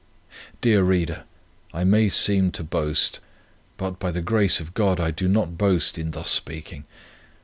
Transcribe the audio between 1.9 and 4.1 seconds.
seem to boast; but, by